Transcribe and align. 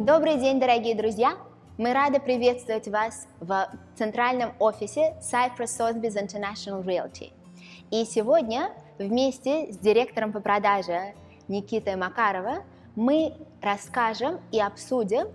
Добрый 0.00 0.38
день, 0.38 0.58
дорогие 0.58 0.94
друзья! 0.94 1.36
Мы 1.76 1.92
рады 1.92 2.20
приветствовать 2.20 2.88
вас 2.88 3.28
в 3.38 3.68
центральном 3.96 4.54
офисе 4.58 5.14
Cypress 5.20 5.78
Sotheby's 5.78 6.16
International 6.16 6.82
Realty. 6.82 7.34
И 7.90 8.06
сегодня 8.06 8.72
вместе 8.98 9.70
с 9.70 9.76
директором 9.76 10.32
по 10.32 10.40
продаже 10.40 11.12
Никитой 11.48 11.96
Макарова 11.96 12.64
мы 12.96 13.34
расскажем 13.60 14.40
и 14.50 14.58
обсудим 14.58 15.26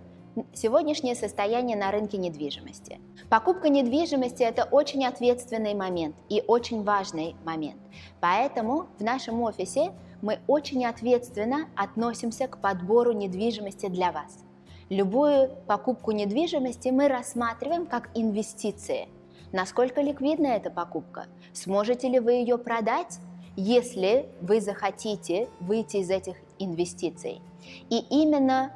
сегодняшнее 0.56 1.14
состояние 1.14 1.78
на 1.78 1.92
рынке 1.92 2.18
недвижимости. 2.18 3.00
Покупка 3.30 3.70
недвижимости– 3.70 4.42
это 4.44 4.64
очень 4.64 5.06
ответственный 5.06 5.76
момент 5.76 6.16
и 6.28 6.44
очень 6.48 6.84
важный 6.84 7.36
момент. 7.46 7.80
Поэтому 8.20 8.88
в 8.98 9.04
нашем 9.04 9.44
офисе 9.44 9.92
мы 10.24 10.40
очень 10.48 10.88
ответственно 10.88 11.70
относимся 11.76 12.48
к 12.48 12.60
подбору 12.60 13.12
недвижимости 13.12 13.90
для 13.90 14.12
вас. 14.12 14.45
Любую 14.90 15.50
покупку 15.66 16.12
недвижимости 16.12 16.90
мы 16.90 17.08
рассматриваем 17.08 17.88
как 17.88 18.12
инвестиции. 18.14 19.08
Насколько 19.52 20.02
ликвидна 20.02 20.48
эта 20.48 20.70
покупка? 20.70 21.26
Сможете 21.54 22.08
ли 22.08 22.20
вы 22.20 22.34
ее 22.34 22.60
продать, 22.60 23.18
если 23.56 24.30
вы 24.42 24.62
захотите 24.62 25.50
выйти 25.60 25.98
из 25.98 26.12
этих 26.12 26.36
инвестиций? 26.60 27.42
И 27.90 27.98
именно 27.98 28.72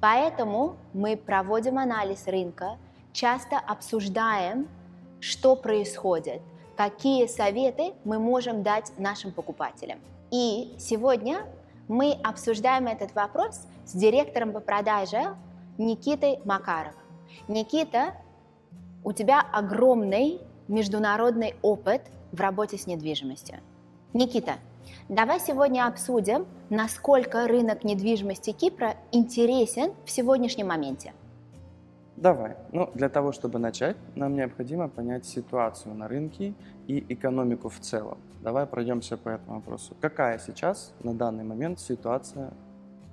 поэтому 0.00 0.74
мы 0.92 1.16
проводим 1.16 1.78
анализ 1.78 2.26
рынка, 2.26 2.76
часто 3.12 3.56
обсуждаем, 3.56 4.68
что 5.20 5.54
происходит, 5.54 6.42
какие 6.76 7.26
советы 7.28 7.92
мы 8.04 8.18
можем 8.18 8.64
дать 8.64 8.90
нашим 8.98 9.30
покупателям. 9.30 10.00
И 10.32 10.74
сегодня 10.78 11.44
мы 11.90 12.12
обсуждаем 12.22 12.86
этот 12.86 13.16
вопрос 13.16 13.66
с 13.84 13.94
директором 13.94 14.52
по 14.52 14.60
продаже 14.60 15.34
Никитой 15.76 16.38
Макаровым. 16.44 16.94
Никита, 17.48 18.14
у 19.02 19.12
тебя 19.12 19.40
огромный 19.40 20.40
международный 20.68 21.56
опыт 21.62 22.02
в 22.30 22.40
работе 22.40 22.78
с 22.78 22.86
недвижимостью. 22.86 23.58
Никита, 24.12 24.58
давай 25.08 25.40
сегодня 25.40 25.88
обсудим, 25.88 26.46
насколько 26.68 27.48
рынок 27.48 27.82
недвижимости 27.82 28.52
Кипра 28.52 28.94
интересен 29.10 29.92
в 30.04 30.12
сегодняшнем 30.12 30.68
моменте. 30.68 31.12
Давай. 32.20 32.56
Ну, 32.70 32.90
для 32.94 33.08
того, 33.08 33.32
чтобы 33.32 33.58
начать, 33.58 33.96
нам 34.14 34.34
необходимо 34.36 34.88
понять 34.88 35.24
ситуацию 35.24 35.94
на 35.94 36.06
рынке 36.06 36.52
и 36.86 37.06
экономику 37.08 37.70
в 37.70 37.80
целом. 37.80 38.18
Давай 38.42 38.66
пройдемся 38.66 39.16
по 39.16 39.30
этому 39.30 39.56
вопросу. 39.56 39.96
Какая 40.02 40.38
сейчас 40.38 40.92
на 41.02 41.14
данный 41.14 41.44
момент 41.44 41.80
ситуация 41.80 42.52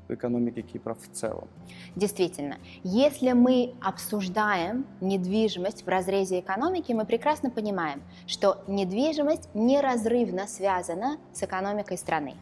в 0.09 0.14
экономике 0.14 0.61
Кипра 0.61 0.94
в 0.94 1.09
целом? 1.14 1.47
Действительно, 1.95 2.58
если 2.83 3.31
мы 3.31 3.75
обсуждаем 3.81 4.86
недвижимость 4.99 5.86
в 5.86 5.88
разрезе 5.88 6.42
экономики, 6.42 6.92
мы 6.92 7.05
прекрасно 7.05 7.49
понимаем, 7.49 8.02
что 8.25 8.58
недвижимость 8.67 9.47
неразрывно 9.53 10.47
связана 10.47 11.17
с 11.31 11.44
экономикой 11.44 11.97
страны. 11.97 12.33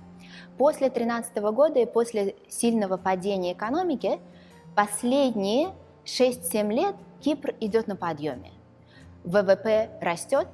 После 0.57 0.89
2013 0.89 1.37
года 1.37 1.79
и 1.79 1.85
после 1.85 2.35
сильного 2.49 2.97
падения 2.97 3.53
экономики 3.53 4.19
последние 4.75 5.69
6-7 6.05 6.71
лет 6.71 6.95
Кипр 7.21 7.55
идет 7.59 7.87
на 7.87 7.95
подъеме. 7.95 8.51
ВВП 9.23 9.89
растет, 10.01 10.47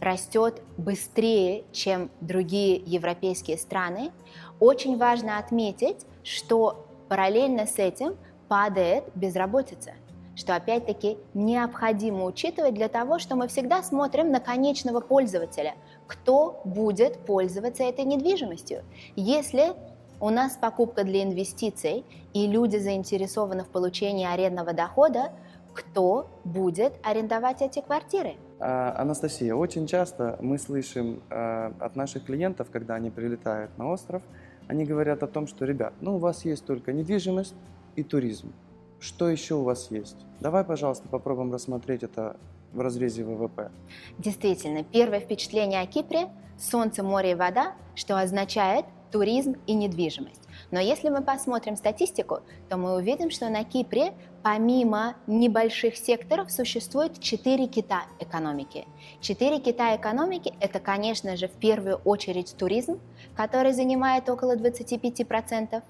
растет 0.00 0.60
быстрее, 0.76 1.64
чем 1.72 2.10
другие 2.20 2.76
европейские 2.76 3.56
страны. 3.58 4.10
Очень 4.58 4.98
важно 4.98 5.38
отметить, 5.38 6.04
что 6.24 6.86
параллельно 7.08 7.66
с 7.66 7.78
этим 7.78 8.16
падает 8.48 9.04
безработица, 9.14 9.92
что 10.34 10.56
опять-таки 10.56 11.18
необходимо 11.34 12.24
учитывать 12.24 12.74
для 12.74 12.88
того, 12.88 13.18
что 13.18 13.36
мы 13.36 13.46
всегда 13.46 13.82
смотрим 13.82 14.32
на 14.32 14.40
конечного 14.40 15.00
пользователя, 15.00 15.74
кто 16.06 16.60
будет 16.64 17.18
пользоваться 17.24 17.84
этой 17.84 18.04
недвижимостью. 18.04 18.82
Если 19.14 19.74
у 20.20 20.30
нас 20.30 20.56
покупка 20.56 21.04
для 21.04 21.22
инвестиций, 21.22 22.04
и 22.34 22.46
люди 22.46 22.76
заинтересованы 22.76 23.64
в 23.64 23.68
получении 23.68 24.26
арендного 24.26 24.72
дохода, 24.72 25.32
кто 25.74 26.28
будет 26.44 26.94
арендовать 27.04 27.62
эти 27.62 27.80
квартиры? 27.80 28.34
А, 28.58 28.94
Анастасия, 28.98 29.54
очень 29.54 29.86
часто 29.86 30.36
мы 30.40 30.58
слышим 30.58 31.22
а, 31.30 31.72
от 31.78 31.94
наших 31.94 32.24
клиентов, 32.24 32.68
когда 32.72 32.96
они 32.96 33.10
прилетают 33.10 33.76
на 33.78 33.90
остров, 33.90 34.22
они 34.66 34.84
говорят 34.84 35.22
о 35.22 35.28
том, 35.28 35.46
что, 35.46 35.64
ребят, 35.64 35.94
ну 36.00 36.16
у 36.16 36.18
вас 36.18 36.44
есть 36.44 36.66
только 36.66 36.92
недвижимость 36.92 37.54
и 37.96 38.02
туризм. 38.02 38.52
Что 38.98 39.28
еще 39.28 39.54
у 39.54 39.62
вас 39.62 39.90
есть? 39.90 40.16
Давай, 40.40 40.64
пожалуйста, 40.64 41.08
попробуем 41.08 41.52
рассмотреть 41.52 42.02
это 42.02 42.36
в 42.72 42.80
разрезе 42.80 43.24
ВВП. 43.24 43.70
Действительно, 44.18 44.82
первое 44.82 45.20
впечатление 45.20 45.80
о 45.80 45.86
Кипре– 45.86 46.28
солнце, 46.58 47.02
море 47.02 47.32
и 47.32 47.34
вода, 47.34 47.74
что 47.94 48.20
означает 48.20 48.84
туризм 49.10 49.56
и 49.66 49.74
недвижимость. 49.74 50.42
Но 50.70 50.80
если 50.80 51.08
мы 51.08 51.22
посмотрим 51.22 51.76
статистику, 51.76 52.40
то 52.68 52.76
мы 52.76 52.96
увидим, 52.96 53.30
что 53.30 53.48
на 53.48 53.64
Кипре 53.64 54.12
помимо 54.42 55.16
небольших 55.26 55.96
секторов 55.96 56.50
существует 56.50 57.20
четыре 57.20 57.66
кита 57.66 58.02
экономики. 58.20 58.86
Четыре 59.20 59.60
кита 59.60 59.96
экономики– 59.96 60.54
это, 60.60 60.80
конечно 60.80 61.36
же, 61.36 61.48
в 61.48 61.52
первую 61.52 61.96
очередь 62.04 62.54
туризм, 62.56 63.00
который 63.36 63.72
занимает 63.72 64.28
около 64.28 64.56
25%. 64.56 65.82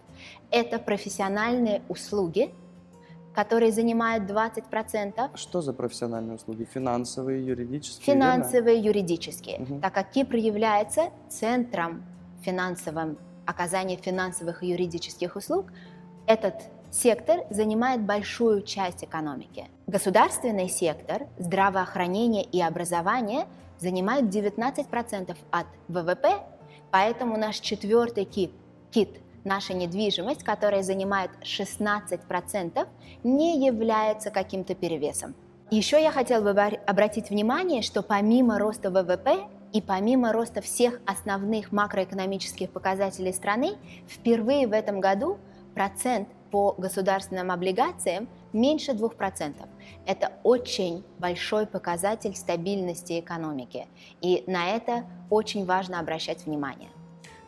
Это 0.51 0.79
профессиональные 0.79 1.83
услуги, 1.89 2.53
которые 3.35 3.71
занимают 3.71 4.29
20%. 4.29 5.37
Что 5.37 5.61
за 5.61 5.73
профессиональные 5.73 6.37
услуги? 6.37 6.65
Финансовые, 6.65 7.47
юридические? 7.47 8.15
Финансовые, 8.15 8.77
верно? 8.77 8.89
юридические. 8.89 9.61
Угу. 9.61 9.81
Так 9.81 9.95
как 9.95 10.11
Кипр 10.11 10.37
является 10.37 11.11
центром 11.29 12.03
финансовым 12.43 13.19
оказания 13.47 13.97
финансовых 13.97 14.63
и 14.63 14.69
юридических 14.69 15.35
услуг, 15.37 15.73
этот 16.27 16.55
сектор 16.91 17.41
занимает 17.51 18.03
большую 18.03 18.63
часть 18.63 19.05
экономики. 19.05 19.67
Государственный 19.87 20.69
сектор, 20.69 21.27
здравоохранение 21.39 22.45
и 22.45 22.61
образование 22.61 23.47
занимают 23.79 24.27
19% 24.27 25.37
от 25.51 25.67
ВВП, 25.89 26.43
поэтому 26.91 27.39
наш 27.39 27.61
четвертый 27.61 28.25
кит, 28.25 28.53
кит 28.91 29.21
наша 29.45 29.73
недвижимость, 29.73 30.45
которая 30.45 30.83
занимает 30.83 31.31
16%, 31.43 32.87
не 33.25 33.67
является 33.67 34.31
каким-то 34.31 34.75
перевесом. 34.75 35.35
Еще 35.71 36.03
я 36.03 36.11
хотела 36.11 36.53
бы 36.53 36.61
обратить 36.87 37.31
внимание, 37.31 37.83
что 37.83 38.03
помимо 38.03 38.59
роста 38.59 38.91
ВВП 38.91 39.49
и 39.73 39.83
помимо 39.83 40.33
роста 40.33 40.61
всех 40.61 41.01
основных 41.07 41.73
макроэкономических 41.73 42.71
показателей 42.71 43.33
страны, 43.33 43.77
впервые 44.09 44.67
в 44.67 44.73
этом 44.73 45.01
году 45.01 45.39
процент 45.75 46.29
по 46.51 46.73
государственным 46.73 47.51
облигациям 47.51 48.29
меньше 48.53 48.93
2%. 48.93 49.55
Это 50.07 50.33
очень 50.43 51.05
большой 51.19 51.67
показатель 51.67 52.35
стабильности 52.35 53.21
экономики. 53.21 53.87
И 54.23 54.45
на 54.47 54.71
это 54.71 55.05
очень 55.29 55.67
важно 55.67 56.01
обращать 56.01 56.47
внимание. 56.47 56.89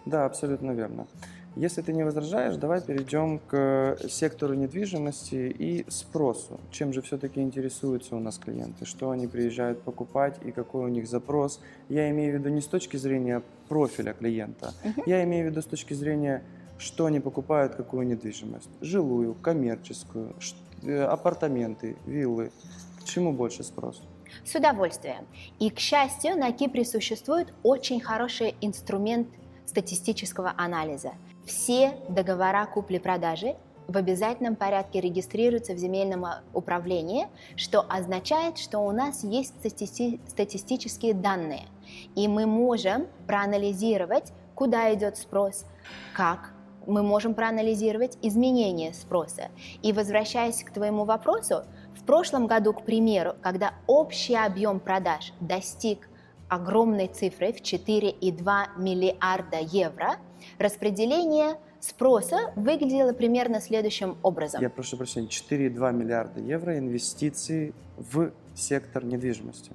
Да, 0.04 0.26
абсолютно 0.26 0.72
верно. 0.72 1.06
Если 1.56 1.82
ты 1.82 1.92
не 1.92 2.04
возражаешь, 2.04 2.56
давай 2.56 2.80
перейдем 2.80 3.40
к 3.40 3.96
сектору 4.08 4.54
недвижимости 4.54 5.34
и 5.58 5.84
спросу. 5.88 6.60
Чем 6.70 6.92
же 6.92 7.02
все-таки 7.02 7.40
интересуются 7.40 8.14
у 8.14 8.20
нас 8.20 8.38
клиенты, 8.38 8.84
что 8.84 9.10
они 9.10 9.26
приезжают 9.26 9.82
покупать 9.82 10.36
и 10.44 10.52
какой 10.52 10.84
у 10.84 10.88
них 10.88 11.08
запрос. 11.08 11.60
Я 11.88 12.08
имею 12.10 12.36
в 12.36 12.38
виду 12.38 12.50
не 12.50 12.60
с 12.60 12.66
точки 12.66 12.96
зрения 12.96 13.42
профиля 13.68 14.12
клиента, 14.12 14.72
я 15.06 15.24
имею 15.24 15.48
в 15.48 15.50
виду 15.50 15.60
с 15.60 15.66
точки 15.66 15.92
зрения, 15.92 16.44
что 16.78 17.06
они 17.06 17.18
покупают, 17.18 17.74
какую 17.74 18.06
недвижимость. 18.06 18.70
Жилую, 18.80 19.34
коммерческую, 19.34 20.36
э, 20.84 21.02
апартаменты, 21.02 21.96
виллы. 22.06 22.52
К 23.00 23.04
чему 23.04 23.32
больше 23.32 23.64
спрос? 23.64 24.02
С 24.44 24.54
удовольствием. 24.54 25.26
И, 25.58 25.70
к 25.70 25.80
счастью, 25.80 26.36
на 26.36 26.52
Кипре 26.52 26.84
существует 26.84 27.52
очень 27.64 28.00
хороший 28.00 28.54
инструмент 28.60 29.26
статистического 29.66 30.54
анализа– 30.56 31.12
все 31.50 31.96
договора 32.08 32.64
купли-продажи 32.64 33.56
в 33.88 33.96
обязательном 33.96 34.54
порядке 34.54 35.00
регистрируются 35.00 35.74
в 35.74 35.78
земельном 35.78 36.24
а, 36.24 36.42
управлении, 36.54 37.26
что 37.56 37.84
означает, 37.88 38.56
что 38.56 38.78
у 38.78 38.92
нас 38.92 39.24
есть 39.24 39.54
стати- 39.64 40.20
статистические 40.28 41.12
данные, 41.12 41.66
и 42.14 42.28
мы 42.28 42.46
можем 42.46 43.08
проанализировать, 43.26 44.32
куда 44.54 44.94
идет 44.94 45.16
спрос, 45.16 45.66
как 46.14 46.52
мы 46.86 47.02
можем 47.02 47.34
проанализировать 47.34 48.16
изменения 48.22 48.92
спроса. 48.92 49.48
И 49.82 49.92
возвращаясь 49.92 50.62
к 50.62 50.70
твоему 50.70 51.04
вопросу, 51.04 51.64
в 51.98 52.04
прошлом 52.04 52.46
году, 52.46 52.72
к 52.72 52.84
примеру, 52.84 53.34
когда 53.42 53.74
общий 53.88 54.36
объем 54.36 54.78
продаж 54.78 55.32
достиг 55.40 56.08
огромной 56.50 57.06
цифрой 57.06 57.52
в 57.52 57.62
4,2 57.62 58.78
миллиарда 58.78 59.58
евро, 59.60 60.16
распределение 60.58 61.56
спроса 61.80 62.52
выглядело 62.56 63.12
примерно 63.12 63.60
следующим 63.60 64.18
образом. 64.22 64.60
Я 64.60 64.68
прошу 64.68 64.96
прощения, 64.96 65.28
4,2 65.28 65.92
миллиарда 65.92 66.40
евро 66.40 66.76
инвестиций 66.76 67.72
в 67.96 68.32
сектор 68.54 69.04
недвижимости. 69.04 69.72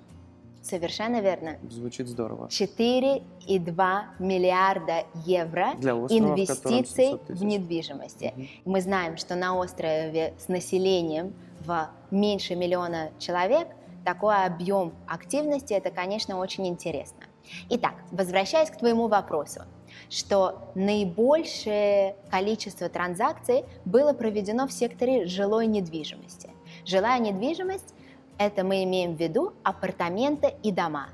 Совершенно 0.61 1.21
верно. 1.21 1.57
Звучит 1.69 2.07
здорово. 2.07 2.47
4,2 2.47 4.01
миллиарда 4.19 5.03
евро 5.23 5.75
Для 5.77 5.95
острова, 5.95 6.27
в 6.27 6.31
инвестиций 6.31 7.05
700 7.05 7.27
тысяч. 7.27 7.39
в 7.39 7.43
недвижимости. 7.43 8.33
Мгм. 8.35 8.47
Мы 8.65 8.81
знаем, 8.81 9.17
что 9.17 9.35
на 9.35 9.55
острове 9.55 10.33
с 10.39 10.47
населением 10.47 11.33
в 11.63 11.87
меньше 12.09 12.55
миллиона 12.55 13.11
человек 13.19 13.67
такой 14.05 14.45
объем 14.45 14.93
активности, 15.07 15.73
это, 15.73 15.91
конечно, 15.91 16.37
очень 16.37 16.67
интересно. 16.67 17.23
Итак, 17.69 17.95
возвращаясь 18.11 18.69
к 18.69 18.77
твоему 18.77 19.07
вопросу, 19.07 19.61
что 20.09 20.71
наибольшее 20.75 22.15
количество 22.29 22.89
транзакций 22.89 23.65
было 23.83 24.13
проведено 24.13 24.67
в 24.67 24.71
секторе 24.71 25.25
жилой 25.25 25.65
недвижимости. 25.67 26.49
Жилая 26.85 27.19
недвижимость– 27.19 27.93
это 28.37 28.63
мы 28.63 28.83
имеем 28.83 29.15
в 29.15 29.19
виду 29.19 29.53
апартаменты 29.63 30.53
и 30.63 30.71
дома. 30.71 31.09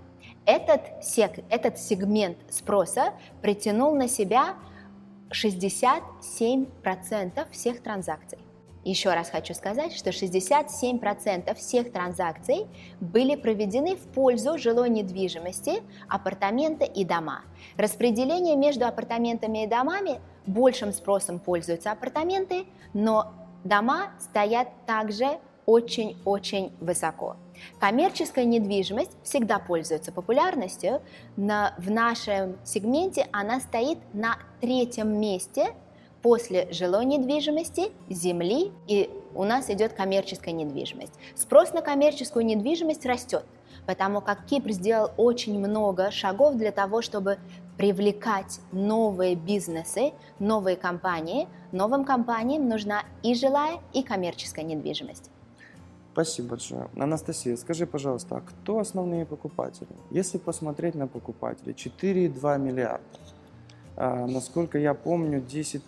Этот, 0.46 1.04
сек, 1.04 1.40
этот 1.50 1.80
сегмент 1.80 2.38
спроса 2.50 3.14
притянул 3.42 3.96
на 3.96 4.08
себя 4.08 4.56
67% 5.30 7.52
всех 7.52 7.82
транзакций. 7.82 8.38
Еще 8.84 9.14
раз 9.14 9.30
хочу 9.30 9.54
сказать, 9.54 9.94
что 9.94 10.10
67% 10.10 11.54
всех 11.56 11.92
транзакций 11.92 12.66
были 13.00 13.36
проведены 13.36 13.96
в 13.96 14.08
пользу 14.08 14.58
жилой 14.58 14.90
недвижимости, 14.90 15.84
апартаменты 16.10 16.86
и 16.86 17.06
дома. 17.06 17.42
Распределение 17.78 18.56
между 18.56 18.88
апартаментами 18.88 19.66
и 19.66 19.68
домами 19.68 20.20
большим 20.48 20.94
спросом 20.94 21.40
пользуются 21.40 21.92
апартаменты, 21.92 22.66
но 22.94 23.32
дома 23.64 24.14
стоят 24.20 24.70
также 24.88 25.38
очень-очень 25.68 26.74
высоко. 26.82 27.38
Коммерческая 27.80 28.46
недвижимость 28.46 29.16
всегда 29.24 29.60
пользуется 29.60 30.12
популярностью, 30.12 31.02
но 31.38 31.70
в 31.78 31.92
нашем 31.92 32.58
сегменте 32.64 33.28
она 33.32 33.60
стоит 33.60 34.00
на 34.14 34.38
третьем 34.60 35.20
месте 35.20 35.76
после 36.22 36.72
жилой 36.72 37.06
недвижимости, 37.06 37.92
земли, 38.10 38.72
и 38.88 39.10
у 39.34 39.44
нас 39.44 39.70
идет 39.70 39.94
коммерческая 39.94 40.54
недвижимость. 40.54 41.14
Спрос 41.36 41.74
на 41.74 41.82
коммерческую 41.82 42.46
недвижимость 42.46 43.06
растет, 43.06 43.46
потому 43.86 44.22
как 44.22 44.46
Кипр 44.46 44.72
сделал 44.72 45.12
очень 45.18 45.60
много 45.60 46.12
шагов 46.12 46.56
для 46.56 46.72
того, 46.72 47.02
чтобы 47.02 47.38
привлекать 47.78 48.60
новые 48.72 49.36
бизнесы, 49.36 50.12
новые 50.40 50.76
компании. 50.76 51.48
Новым 51.72 52.06
компаниям 52.06 52.70
нужна 52.70 53.04
и 53.24 53.34
жилая, 53.34 53.80
и 53.94 54.04
коммерческая 54.04 54.66
недвижимость. 54.66 55.32
Спасибо 56.14 56.50
большое. 56.50 56.90
Анастасия, 56.98 57.56
скажи, 57.56 57.88
пожалуйста, 57.88 58.36
а 58.36 58.42
кто 58.42 58.80
основные 58.80 59.26
покупатели? 59.26 59.88
Если 60.10 60.38
посмотреть 60.38 60.94
на 60.94 61.08
покупателей, 61.08 61.74
4,2 61.74 62.60
миллиарда. 62.60 63.06
А, 64.04 64.26
насколько 64.26 64.80
я 64.80 64.96
помню, 64.96 65.42
10 65.42 65.84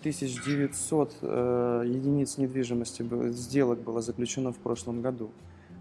900 0.46 1.16
э, 1.22 1.84
единиц 1.88 2.38
недвижимости 2.38 3.04
сделок 3.32 3.80
было 3.80 4.02
заключено 4.02 4.52
в 4.52 4.58
прошлом 4.58 5.02
году. 5.02 5.32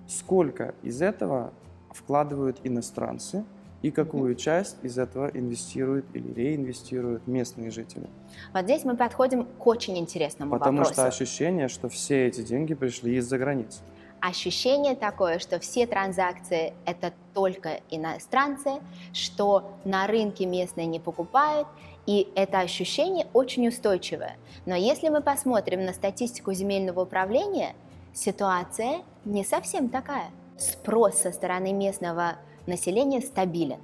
Сколько 0.09 0.75
из 0.83 1.03
этого 1.03 1.53
вкладывают 1.91 2.57
иностранцы 2.65 3.45
и 3.83 3.91
какую 3.91 4.35
часть 4.35 4.79
из 4.83 4.97
этого 4.97 5.27
инвестируют 5.35 6.07
или 6.15 6.33
реинвестируют 6.33 7.27
местные 7.27 7.71
жители? 7.71 8.09
Вот 8.55 8.65
здесь 8.65 8.85
мы 8.85 8.97
подходим 8.97 9.45
к 9.45 9.67
очень 9.67 9.99
интересному 9.99 10.53
Потому 10.53 10.79
вопросу. 10.79 10.95
что 10.95 11.07
ощущение, 11.09 11.69
что 11.69 11.91
все 11.91 12.29
эти 12.29 12.41
деньги 12.41 12.73
пришли 12.73 13.15
из-за 13.17 13.37
границы. 13.37 13.81
ощущение 14.21 14.95
такое, 14.95 15.39
что 15.39 15.59
все 15.59 15.87
транзакции 15.87 16.73
это 16.87 17.13
только 17.35 17.81
иностранцы, 17.91 18.81
что 19.13 19.75
на 19.85 20.07
рынке 20.07 20.47
местные 20.47 20.87
не 20.87 21.01
покупают, 21.01 21.67
и 22.07 22.29
это 22.35 22.61
ощущение 22.61 23.27
очень 23.33 23.69
устойчивое. 23.69 24.37
Но 24.67 24.75
если 24.75 25.09
мы 25.09 25.21
посмотрим 25.21 25.85
на 25.85 25.93
статистику 25.93 26.53
земельного 26.53 27.03
управления, 27.03 27.75
ситуация 28.13 29.03
не 29.25 29.45
совсем 29.45 29.89
такая. 29.89 30.31
Спрос 30.59 31.19
со 31.19 31.33
стороны 31.33 31.73
местного 31.73 32.37
населения 32.67 33.21
стабилен. 33.21 33.81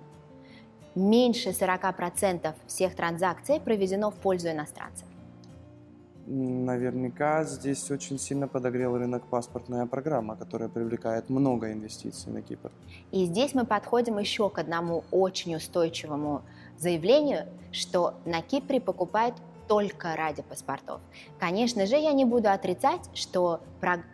Меньше 0.95 1.51
40% 1.51 2.55
всех 2.67 2.97
транзакций 2.97 3.61
проведено 3.61 4.11
в 4.11 4.15
пользу 4.15 4.49
иностранцев. 4.49 5.07
Наверняка 6.31 7.43
здесь 7.45 7.91
очень 7.91 8.19
сильно 8.19 8.49
подогрел 8.49 8.99
рынок 8.99 9.25
паспортная 9.31 9.87
программа, 9.87 10.37
которая 10.37 10.69
привлекает 10.69 11.31
много 11.31 11.73
инвестиций 11.73 12.31
на 12.31 12.43
Кипр. 12.43 12.71
И 13.13 13.25
здесь 13.25 13.55
мы 13.55 13.65
подходим 13.65 14.19
еще 14.19 14.51
к 14.51 14.59
одному 14.59 15.05
очень 15.11 15.55
устойчивому 15.57 16.43
заявлению, 16.81 17.47
что 17.73 18.15
на 18.25 18.43
Кипре 18.43 18.81
покупают 18.81 19.35
только 19.69 20.17
ради 20.17 20.43
паспортов. 20.43 21.01
Конечно 21.39 21.87
же, 21.87 21.97
я 21.97 22.13
не 22.13 22.25
буду 22.25 22.49
отрицать, 22.49 23.11
что 23.15 23.61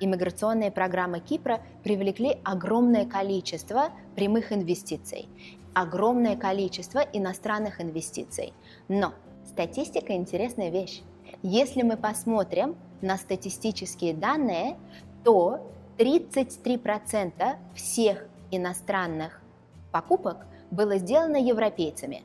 иммиграционные 0.00 0.70
программы 0.70 1.20
Кипра 1.20 1.60
привлекли 1.84 2.38
огромное 2.42 3.06
количество 3.06 3.90
прямых 4.16 4.52
инвестиций, 4.52 5.28
огромное 5.72 6.36
количество 6.36 6.98
иностранных 6.98 7.80
инвестиций. 7.80 8.52
Но 8.88 9.14
статистика 9.46 10.14
интересная 10.14 10.70
вещь. 10.70 11.02
Если 11.42 11.82
мы 11.82 11.96
посмотрим 11.96 12.76
на 13.00 13.16
статистические 13.16 14.14
данные, 14.14 14.76
то 15.22 15.60
33% 15.98 17.56
всех 17.74 18.26
иностранных 18.50 19.40
покупок 19.92 20.46
было 20.70 20.98
сделано 20.98 21.36
европейцами. 21.36 22.22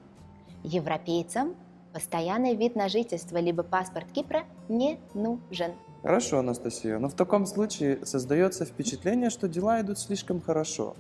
Европейцам 0.64 1.56
постоянный 1.94 2.56
вид 2.56 2.76
на 2.76 2.90
жительство 2.90 3.38
либо 3.38 3.64
паспорт 3.64 4.12
Кипра 4.12 4.44
не 4.68 5.00
нужен. 5.14 5.74
Хорошо, 6.02 6.40
Анастасия, 6.40 6.98
но 7.00 7.10
в 7.10 7.14
таком 7.14 7.46
случае 7.46 8.06
создается 8.06 8.66
впечатление, 8.66 9.30
что 9.30 9.50
дела 9.50 9.82
идут 9.82 10.00
слишком 10.00 10.40
хорошо. 10.40 10.96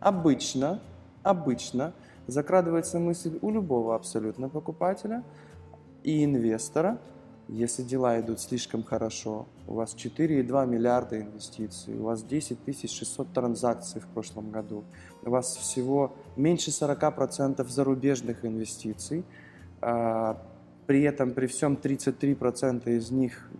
Обычно, 0.00 0.80
обычно 1.22 1.92
закрадывается 2.26 2.98
мысль 2.98 3.38
у 3.42 3.50
любого 3.50 3.94
абсолютно 3.94 4.48
покупателя 4.48 5.22
и 6.02 6.24
инвестора, 6.24 6.98
если 7.52 7.82
дела 7.82 8.20
идут 8.20 8.40
слишком 8.40 8.84
хорошо, 8.84 9.48
у 9.66 9.74
вас 9.74 9.96
4,2 9.96 10.66
миллиарда 10.66 11.20
инвестиций, 11.20 11.98
у 11.98 12.04
вас 12.04 12.22
10 12.22 12.58
600 12.88 13.32
транзакций 13.32 14.00
в 14.00 14.06
прошлом 14.06 14.52
году, 14.52 14.84
у 15.24 15.30
вас 15.30 15.56
всего 15.56 16.16
меньше 16.36 16.70
40% 16.70 17.66
зарубежных 17.66 18.44
инвестиций, 18.44 19.24
а, 19.80 20.40
при 20.86 21.02
этом 21.02 21.32
при 21.32 21.46
всем 21.46 21.76
33% 21.76 22.88
из 22.96 23.10
них 23.10 23.50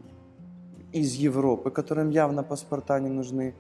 из 0.93 1.15
Европы, 1.15 1.71
которым 1.71 2.11
явно 2.11 2.45
паспорта 2.45 3.01
не 3.01 3.09
нужны, 3.09 3.55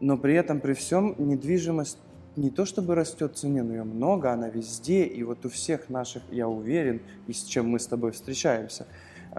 но 0.00 0.18
при 0.18 0.34
этом 0.34 0.60
при 0.60 0.72
всем 0.72 1.14
недвижимость 1.18 1.98
не 2.34 2.50
то 2.50 2.64
чтобы 2.64 2.94
растет 2.94 3.36
цене, 3.36 3.62
но 3.62 3.72
ее 3.72 3.84
много, 3.84 4.32
она 4.32 4.48
везде, 4.48 5.04
и 5.04 5.22
вот 5.22 5.44
у 5.46 5.48
всех 5.48 5.90
наших, 5.90 6.22
я 6.30 6.48
уверен, 6.48 7.02
и 7.26 7.32
с 7.32 7.44
чем 7.44 7.68
мы 7.68 7.78
с 7.78 7.86
тобой 7.86 8.10
встречаемся, 8.12 8.86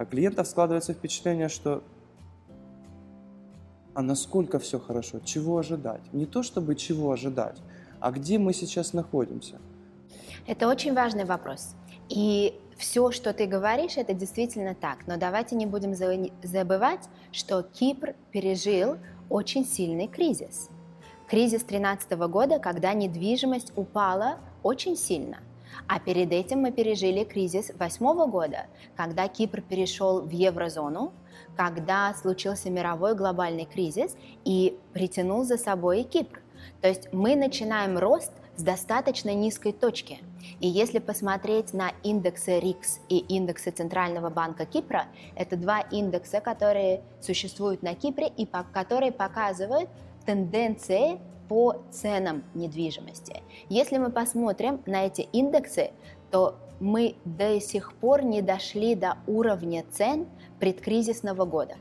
клиентов 0.10 0.48
складывается 0.48 0.94
впечатление, 0.94 1.50
что 1.50 1.84
а 3.94 4.02
насколько 4.02 4.58
все 4.60 4.80
хорошо, 4.80 5.20
чего 5.20 5.58
ожидать? 5.58 6.02
Не 6.14 6.26
то 6.26 6.42
чтобы 6.42 6.76
чего 6.76 7.12
ожидать, 7.12 7.58
а 8.00 8.12
где 8.12 8.40
мы 8.40 8.54
сейчас 8.54 8.94
находимся? 8.94 9.60
Это 10.48 10.68
очень 10.68 10.94
важный 10.94 11.26
вопрос. 11.26 11.76
И 12.10 12.60
все, 12.76 13.12
что 13.12 13.34
ты 13.34 13.46
говоришь, 13.46 13.98
это 13.98 14.14
действительно 14.14 14.76
так. 14.76 15.08
Но 15.08 15.18
давайте 15.18 15.56
не 15.56 15.66
будем 15.66 15.94
за- 15.94 16.30
забывать, 16.42 17.08
что 17.32 17.62
Кипр 17.62 18.16
пережил 18.32 18.98
очень 19.30 19.66
сильный 19.66 20.08
кризис. 20.08 20.70
Кризис 21.30 21.64
2013 21.64 22.12
года, 22.28 22.60
когда 22.60 22.94
недвижимость 22.94 23.72
упала 23.76 24.38
очень 24.64 24.98
сильно. 24.98 25.38
А 25.88 26.00
перед 26.00 26.32
этим 26.32 26.60
мы 26.60 26.72
пережили 26.72 27.24
кризис 27.24 27.68
2008 27.68 28.30
года, 28.30 28.68
когда 28.96 29.28
Кипр 29.28 29.62
перешел 29.62 30.22
в 30.22 30.30
еврозону, 30.30 31.14
когда 31.56 32.14
случился 32.14 32.70
мировой 32.70 33.16
глобальный 33.16 33.66
кризис 33.66 34.16
и 34.46 34.78
притянул 34.94 35.44
за 35.44 35.58
собой 35.58 36.04
Кипр. 36.04 36.42
То 36.82 36.88
есть 36.88 37.12
мы 37.12 37.36
начинаем 37.36 37.98
рост 37.98 38.32
с 38.56 38.62
достаточно 38.62 39.34
низкой 39.34 39.72
точки. 39.74 40.20
И 40.60 40.68
если 40.68 41.00
посмотреть 41.00 41.74
на 41.74 41.92
индексы 42.04 42.60
РИКС 42.60 43.00
и 43.10 43.18
индексы 43.18 43.72
Центрального 43.72 44.30
банка 44.30 44.66
Кипра, 44.66 45.08
это 45.36 45.58
два 45.58 45.80
индекса, 45.80 46.40
которые 46.40 47.02
существуют 47.22 47.82
на 47.82 47.96
Кипре 47.96 48.28
и 48.28 48.46
которые 48.46 49.12
показывают 49.12 49.90
тенденции 50.26 51.20
по 51.50 51.84
ценам 51.92 52.44
недвижимости. 52.54 53.43
Если 53.70 53.98
мы 53.98 54.12
посмотрим 54.12 54.82
на 54.86 55.06
эти 55.06 55.22
индексы, 55.22 55.92
то 56.32 56.58
мы 56.80 57.16
до 57.26 57.60
сих 57.60 57.94
пор 57.94 58.24
не 58.24 58.42
дошли 58.42 58.96
до 58.96 59.18
уровня 59.28 59.86
цен 59.92 60.28
предкризисного 60.60 61.46
года. 61.46 61.76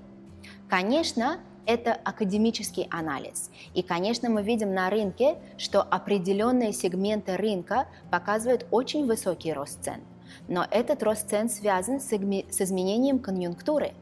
Конечно, 0.68 1.40
это 1.66 1.92
академический 1.92 2.88
анализ. 2.90 3.50
И, 3.74 3.82
конечно, 3.82 4.28
мы 4.28 4.42
видим 4.42 4.74
на 4.74 4.90
рынке, 4.90 5.36
что 5.58 5.82
определенные 5.82 6.72
сегменты 6.72 7.36
рынка 7.36 7.86
показывают 8.10 8.66
очень 8.70 9.06
высокий 9.06 9.52
рост 9.52 9.82
цен. 9.82 10.00
Но 10.48 10.66
этот 10.70 11.02
рост 11.02 11.28
цен 11.28 11.48
связан 11.48 12.00
с, 12.00 12.12
изменением 12.12 13.18
конъюнктуры. 13.18 13.92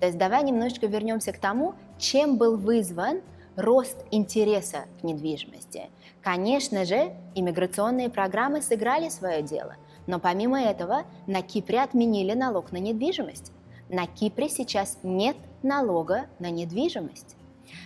То 0.00 0.06
есть 0.06 0.18
давай 0.18 0.42
немножечко 0.42 0.86
вернемся 0.86 1.32
к 1.32 1.38
тому, 1.38 1.74
чем 1.98 2.38
был 2.38 2.56
вызван 2.56 3.20
рост 3.56 4.04
интереса 4.10 4.84
к 5.00 5.04
недвижимости. 5.04 5.90
Конечно 6.26 6.84
же, 6.84 7.12
иммиграционные 7.36 8.10
программы 8.10 8.60
сыграли 8.60 9.10
свое 9.10 9.42
дело, 9.42 9.76
но 10.08 10.18
помимо 10.18 10.60
этого 10.60 11.04
на 11.28 11.40
Кипре 11.40 11.80
отменили 11.80 12.32
налог 12.32 12.72
на 12.72 12.78
недвижимость. 12.78 13.52
На 13.88 14.08
Кипре 14.08 14.48
сейчас 14.48 14.98
нет 15.04 15.36
налога 15.62 16.26
на 16.40 16.50
недвижимость. 16.50 17.36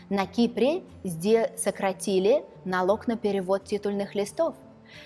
На 0.08 0.26
Кипре 0.26 0.84
сократили 1.58 2.42
налог 2.64 3.06
на 3.08 3.18
перевод 3.18 3.64
титульных 3.64 4.14
листов. 4.14 4.54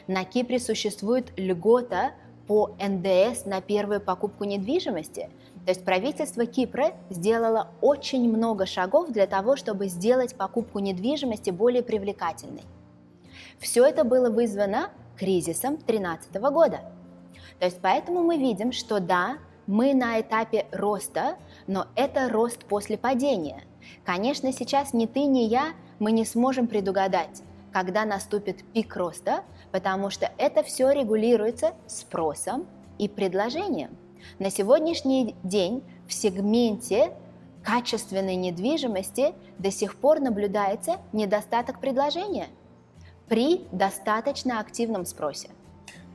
На 0.07 0.25
Кипре 0.25 0.61
существует 0.61 1.33
льгота 1.37 2.13
по 2.47 2.77
НДС 2.79 3.47
на 3.47 3.61
первую 3.61 4.01
покупку 4.01 4.45
недвижимости. 4.45 5.29
То 5.65 5.73
есть 5.73 5.85
правительство 5.85 6.47
Кипра 6.47 6.93
сделало 7.11 7.67
очень 7.81 8.31
много 8.31 8.65
шагов 8.65 9.11
для 9.11 9.27
того, 9.27 9.57
чтобы 9.57 9.89
сделать 9.89 10.37
покупку 10.37 10.79
недвижимости 10.79 11.51
более 11.51 11.83
привлекательной. 11.83 12.63
Все 13.59 13.85
это 13.85 14.05
было 14.05 14.31
вызвано 14.31 14.91
кризисом 15.17 15.77
2013 15.77 16.35
года. 16.37 16.81
То 17.59 17.67
есть 17.67 17.79
поэтому 17.81 18.23
мы 18.23 18.37
видим, 18.37 18.73
что 18.73 19.01
да, 19.01 19.39
мы 19.67 19.95
на 19.95 20.21
этапе 20.21 20.67
роста, 20.73 21.37
но 21.67 21.87
это 21.97 22.29
рост 22.29 22.65
после 22.65 22.99
падения. 22.99 23.63
Конечно, 24.05 24.53
сейчас 24.53 24.93
ни 24.93 25.07
ты, 25.07 25.25
ни 25.25 25.41
я, 25.41 25.73
мы 25.99 26.13
не 26.13 26.25
сможем 26.25 26.67
предугадать, 26.67 27.43
когда 27.73 28.05
наступит 28.05 28.65
пик 28.73 28.95
роста, 28.97 29.45
потому 29.73 30.11
что 30.11 30.31
это 30.39 30.63
все 30.63 30.91
регулируется 30.91 31.75
спросом 31.87 32.67
и 32.99 33.09
предложением. 33.09 33.97
На 34.39 34.51
сегодняшний 34.51 35.35
день 35.43 35.83
в 36.07 36.13
сегменте 36.13 37.13
качественной 37.63 38.37
недвижимости 38.37 39.35
до 39.59 39.71
сих 39.71 39.97
пор 39.97 40.21
наблюдается 40.21 40.99
недостаток 41.13 41.81
предложения 41.81 42.49
при 43.29 43.67
достаточно 43.73 44.61
активном 44.61 45.07
спросе. 45.07 45.51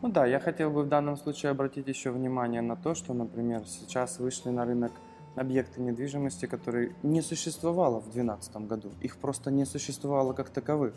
Ну 0.02 0.10
да, 0.10 0.26
я 0.26 0.40
хотел 0.40 0.70
бы 0.70 0.84
в 0.84 0.88
данном 0.88 1.18
случае 1.18 1.52
обратить 1.52 1.88
еще 1.88 2.12
внимание 2.12 2.62
на 2.62 2.76
то, 2.76 2.96
что, 2.96 3.14
например, 3.14 3.64
сейчас 3.68 4.20
вышли 4.20 4.50
на 4.50 4.66
рынок 4.66 4.92
объекты 5.36 5.82
недвижимости, 5.82 6.46
которые 6.46 6.96
не 7.04 7.22
существовало 7.22 8.00
в 8.00 8.12
2012 8.12 8.56
году. 8.68 8.92
Их 9.02 9.18
просто 9.18 9.52
не 9.52 9.66
существовало 9.66 10.34
как 10.34 10.50
таковых. 10.50 10.94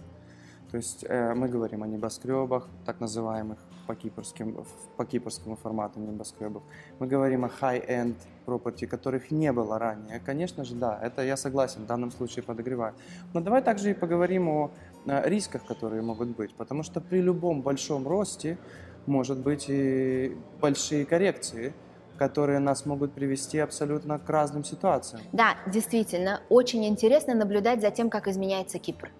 То 0.71 0.79
есть 0.79 1.05
э, 1.07 1.35
мы 1.35 1.49
говорим 1.49 1.83
о 1.83 1.87
небоскребах, 1.87 2.67
так 2.87 3.01
называемых 3.01 3.59
по, 3.87 3.95
кипрским, 3.95 4.65
по 4.97 5.05
кипрскому 5.05 5.57
формату 5.57 6.01
небоскребов. 6.01 6.63
Мы 6.99 7.07
говорим 7.07 7.45
о 7.45 7.49
high-end 7.49 8.15
property, 8.47 8.87
которых 8.87 9.31
не 9.31 9.53
было 9.53 9.79
ранее. 9.79 10.19
Конечно 10.25 10.65
же, 10.65 10.75
да, 10.75 10.99
это 11.03 11.23
я 11.23 11.37
согласен, 11.37 11.83
в 11.83 11.87
данном 11.87 12.11
случае 12.11 12.43
подогреваю. 12.43 12.95
Но 13.35 13.41
давай 13.41 13.63
также 13.63 13.91
и 13.91 13.95
поговорим 13.95 14.49
о 14.49 14.71
рисках, 15.07 15.65
которые 15.65 16.03
могут 16.03 16.29
быть. 16.29 16.55
Потому 16.55 16.83
что 16.83 17.01
при 17.01 17.21
любом 17.21 17.63
большом 17.63 18.07
росте 18.07 18.59
может 19.07 19.39
быть 19.39 19.67
и 19.69 20.37
большие 20.61 21.05
коррекции, 21.05 21.73
которые 22.19 22.61
нас 22.61 22.87
могут 22.87 23.13
привести 23.13 23.59
абсолютно 23.59 24.19
к 24.19 24.29
разным 24.29 24.65
ситуациям. 24.65 25.23
Да, 25.33 25.57
действительно, 25.67 26.41
очень 26.49 26.85
интересно 26.87 27.35
наблюдать 27.35 27.81
за 27.81 27.91
тем, 27.91 28.11
как 28.11 28.29
изменяется 28.29 28.79
Кипр. 28.79 29.11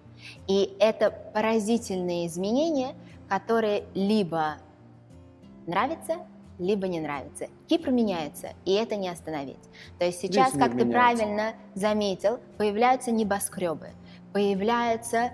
И 0.47 0.75
это 0.79 1.11
поразительные 1.11 2.27
изменения, 2.27 2.95
которые 3.27 3.83
либо 3.93 4.55
нравятся, 5.67 6.17
либо 6.59 6.87
не 6.87 7.01
нравятся. 7.01 7.47
Кипр 7.67 7.91
меняется, 7.91 8.49
и 8.63 8.73
это 8.73 8.95
не 8.95 9.09
остановить. 9.09 9.59
То 9.99 10.05
есть 10.05 10.19
сейчас, 10.21 10.51
как 10.53 10.71
ты 10.71 10.85
меняется. 10.85 10.93
правильно 10.93 11.53
заметил, 11.75 12.39
появляются 12.57 13.11
небоскребы, 13.11 13.89
появляются 14.31 15.31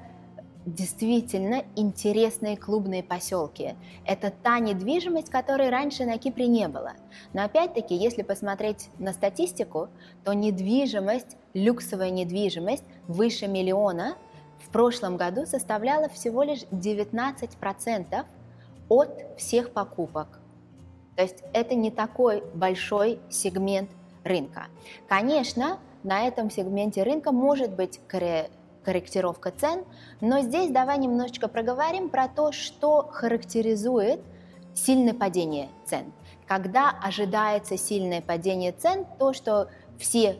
действительно 0.65 1.63
интересные 1.75 2.57
клубные 2.57 3.03
поселки. 3.03 3.75
Это 4.05 4.31
та 4.31 4.59
недвижимость, 4.59 5.29
которой 5.29 5.69
раньше 5.69 6.05
на 6.05 6.17
Кипре 6.17 6.47
не 6.47 6.67
было. 6.67 6.93
Но 7.33 7.43
опять-таки, 7.43 7.95
если 7.95 8.21
посмотреть 8.23 8.89
на 8.99 9.13
статистику, 9.13 9.89
то 10.23 10.33
недвижимость, 10.33 11.37
люксовая 11.53 12.09
недвижимость 12.09 12.83
выше 13.07 13.47
миллиона 13.47 14.15
в 14.59 14.69
прошлом 14.69 15.17
году 15.17 15.45
составляла 15.45 16.09
всего 16.09 16.43
лишь 16.43 16.63
19% 16.71 18.25
от 18.89 19.25
всех 19.37 19.71
покупок. 19.71 20.39
То 21.15 21.23
есть 21.23 21.43
это 21.53 21.75
не 21.75 21.91
такой 21.91 22.43
большой 22.53 23.19
сегмент 23.29 23.89
рынка. 24.23 24.67
Конечно, 25.07 25.79
на 26.03 26.27
этом 26.27 26.49
сегменте 26.49 27.03
рынка 27.03 27.31
может 27.31 27.71
быть 27.71 27.99
корректировка 28.83 29.51
цен, 29.51 29.83
но 30.21 30.41
здесь 30.41 30.71
давай 30.71 30.97
немножечко 30.97 31.47
проговорим 31.47 32.09
про 32.09 32.27
то, 32.27 32.51
что 32.51 33.07
характеризует 33.11 34.21
сильное 34.73 35.13
падение 35.13 35.69
цен. 35.85 36.11
Когда 36.47 36.89
ожидается 36.89 37.77
сильное 37.77 38.21
падение 38.21 38.71
цен, 38.71 39.05
то, 39.19 39.33
что 39.33 39.69
все 39.99 40.37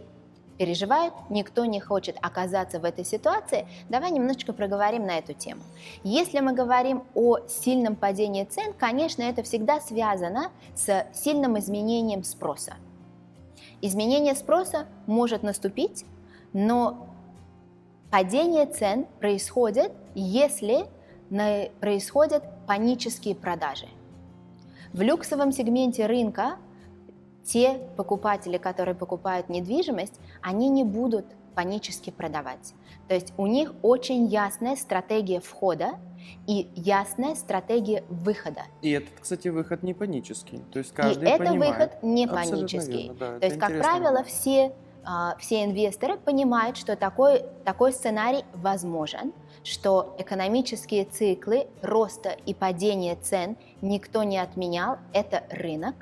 переживают, 0.57 1.13
никто 1.29 1.65
не 1.65 1.79
хочет 1.79 2.17
оказаться 2.21 2.79
в 2.79 2.83
этой 2.83 3.05
ситуации, 3.05 3.65
давай 3.89 4.11
немножечко 4.11 4.51
проговорим 4.51 5.05
на 5.05 5.17
эту 5.17 5.33
тему. 5.33 5.61
Если 6.03 6.41
мы 6.41 6.53
говорим 6.53 7.03
о 7.15 7.39
сильном 7.47 7.95
падении 7.95 8.43
цен, 8.43 8.73
конечно, 8.77 9.23
это 9.23 9.41
всегда 9.41 9.79
связано 9.79 10.51
с 10.75 11.05
сильным 11.13 11.57
изменением 11.57 12.23
спроса. 12.23 12.73
Изменение 13.81 14.35
спроса 14.35 14.87
может 15.05 15.43
наступить, 15.43 16.05
но 16.51 17.08
Падение 18.11 18.65
цен 18.65 19.05
происходит, 19.19 19.91
если 20.15 20.85
происходят 21.79 22.43
панические 22.65 23.35
продажи. 23.35 23.87
В 24.93 25.01
люксовом 25.01 25.51
сегменте 25.51 26.07
рынка 26.07 26.57
те 27.43 27.79
покупатели, 27.97 28.57
которые 28.57 28.95
покупают 28.95 29.47
недвижимость, 29.47 30.19
они 30.41 30.69
не 30.69 30.83
будут 30.83 31.25
панически 31.53 32.09
продавать. 32.09 32.73
То 33.07 33.13
есть 33.13 33.33
у 33.37 33.45
них 33.45 33.73
очень 33.83 34.25
ясная 34.25 34.75
стратегия 34.75 35.39
входа 35.39 35.99
и 36.47 36.67
ясная 36.75 37.35
стратегия 37.35 38.03
выхода. 38.09 38.63
И 38.81 38.89
этот, 38.89 39.19
кстати, 39.19 39.49
выход 39.49 39.83
не 39.83 39.93
панический. 39.93 40.61
То 40.71 40.79
есть 40.79 40.93
каждый 40.93 41.27
и 41.27 41.31
это 41.31 41.53
выход 41.53 42.01
не 42.01 42.27
панический. 42.27 43.03
Верно, 43.03 43.19
да, 43.19 43.39
То 43.39 43.45
есть, 43.45 43.59
как 43.59 43.79
правило, 43.79 44.23
все 44.23 44.73
все 45.39 45.63
инвесторы 45.63 46.17
понимают, 46.17 46.77
что 46.77 46.95
такой, 46.95 47.43
такой 47.65 47.93
сценарий 47.93 48.43
возможен, 48.53 49.33
что 49.63 50.15
экономические 50.17 51.05
циклы 51.05 51.67
роста 51.81 52.35
и 52.45 52.53
падения 52.53 53.15
цен 53.15 53.57
никто 53.81 54.23
не 54.23 54.37
отменял, 54.37 54.97
это 55.13 55.43
рынок. 55.49 55.95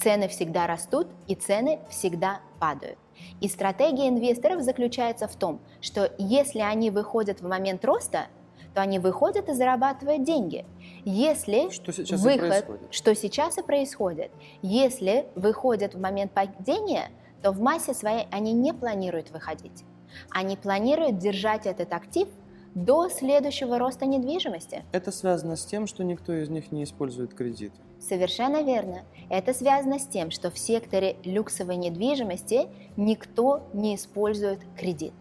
Цены 0.00 0.28
всегда 0.28 0.66
растут 0.66 1.08
и 1.26 1.34
цены 1.34 1.80
всегда 1.90 2.40
падают. 2.58 2.98
И 3.40 3.48
стратегия 3.48 4.08
инвесторов 4.08 4.62
заключается 4.62 5.28
в 5.28 5.36
том, 5.36 5.60
что 5.82 6.10
если 6.16 6.60
они 6.60 6.90
выходят 6.90 7.40
в 7.40 7.48
момент 7.48 7.84
роста, 7.84 8.28
то 8.74 8.80
они 8.80 8.98
выходят 8.98 9.48
и 9.48 9.52
зарабатывают 9.52 10.24
деньги. 10.24 10.64
Если 11.04 11.70
что 11.70 11.92
сейчас 11.92 12.20
выход, 12.20 12.66
что 12.90 13.14
сейчас 13.14 13.58
и 13.58 13.62
происходит, 13.62 14.30
если 14.62 15.26
выходят 15.34 15.94
в 15.94 16.00
момент 16.00 16.32
падения, 16.32 17.10
то 17.42 17.52
в 17.52 17.60
массе 17.60 17.94
своей 17.94 18.26
они 18.30 18.52
не 18.52 18.72
планируют 18.72 19.30
выходить. 19.30 19.84
Они 20.30 20.56
планируют 20.56 21.18
держать 21.18 21.66
этот 21.66 21.92
актив 21.92 22.28
до 22.74 23.08
следующего 23.08 23.78
роста 23.78 24.06
недвижимости. 24.06 24.84
Это 24.92 25.10
связано 25.10 25.56
с 25.56 25.64
тем, 25.64 25.86
что 25.86 26.04
никто 26.04 26.32
из 26.32 26.48
них 26.48 26.70
не 26.70 26.84
использует 26.84 27.34
кредит. 27.34 27.72
Совершенно 27.98 28.62
верно. 28.62 29.02
Это 29.28 29.52
связано 29.52 29.98
с 29.98 30.06
тем, 30.06 30.30
что 30.30 30.50
в 30.50 30.58
секторе 30.58 31.16
люксовой 31.24 31.76
недвижимости 31.76 32.68
никто 32.96 33.68
не 33.72 33.96
использует 33.96 34.60
кредит. 34.76 35.12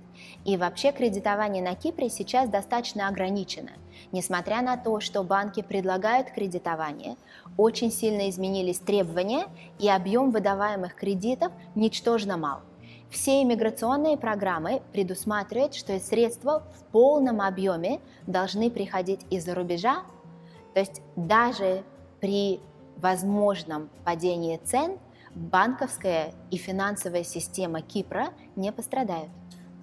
И 0.45 0.57
вообще 0.57 0.91
кредитование 0.91 1.63
на 1.63 1.75
Кипре 1.75 2.09
сейчас 2.09 2.49
достаточно 2.49 3.07
ограничено. 3.07 3.71
Несмотря 4.11 4.61
на 4.61 4.77
то, 4.77 4.99
что 4.99 5.23
банки 5.23 5.61
предлагают 5.61 6.31
кредитование, 6.31 7.15
очень 7.57 7.91
сильно 7.91 8.29
изменились 8.29 8.79
требования 8.79 9.45
и 9.79 9.89
объем 9.89 10.31
выдаваемых 10.31 10.95
кредитов 10.95 11.51
ничтожно 11.75 12.37
мал. 12.37 12.61
Все 13.09 13.41
иммиграционные 13.41 14.17
программы 14.17 14.81
предусматривают, 14.93 15.73
что 15.73 15.99
средства 15.99 16.63
в 16.77 16.83
полном 16.91 17.41
объеме 17.41 17.99
должны 18.27 18.69
приходить 18.69 19.21
из-за 19.31 19.55
рубежа, 19.55 20.03
то 20.73 20.79
есть 20.79 21.01
даже 21.15 21.83
при 22.19 22.59
возможном 22.97 23.89
падении 24.03 24.57
цен 24.63 24.99
банковская 25.33 26.33
и 26.51 26.57
финансовая 26.57 27.23
система 27.23 27.81
Кипра 27.81 28.29
не 28.55 28.71
пострадают. 28.71 29.29